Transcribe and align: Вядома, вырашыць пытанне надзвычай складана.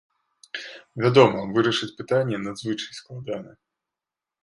Вядома, 1.03 1.45
вырашыць 1.53 1.91
пытанне 2.01 2.43
надзвычай 2.49 2.93
складана. 3.01 3.51